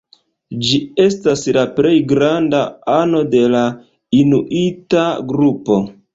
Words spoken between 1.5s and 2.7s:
la plej granda